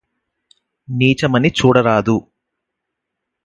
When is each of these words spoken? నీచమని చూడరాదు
నీచమని 0.87 1.49
చూడరాదు 1.49 2.17